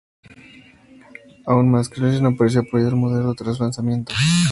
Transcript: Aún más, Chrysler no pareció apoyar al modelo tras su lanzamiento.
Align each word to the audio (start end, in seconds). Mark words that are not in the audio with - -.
Aún 1.45 1.69
más, 1.69 1.91
Chrysler 1.91 2.23
no 2.23 2.35
pareció 2.35 2.61
apoyar 2.61 2.87
al 2.87 2.95
modelo 2.95 3.35
tras 3.35 3.57
su 3.57 3.63
lanzamiento. 3.65 4.15